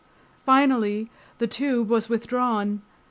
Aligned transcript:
Finally 0.47 1.11
the 1.37 1.45
tube 1.45 1.87
was 1.87 2.09
withdrawn. 2.09 2.81